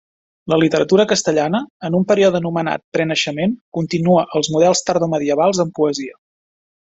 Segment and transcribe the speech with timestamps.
[0.51, 6.19] La literatura castellana, en un període anomenat prerenaixement, continua els models tardomedievals en poesia.